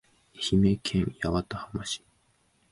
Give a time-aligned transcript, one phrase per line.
[0.51, 2.03] 愛媛県八幡浜市